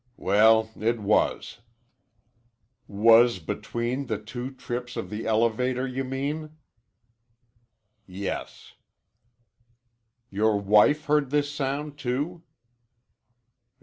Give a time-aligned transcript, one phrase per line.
[0.17, 1.59] "Well, it was."
[2.87, 6.57] "Was between the two trips of the elevator, you mean?"
[8.07, 8.73] "Yes."
[10.31, 12.41] "Your wife heard this sound, too?"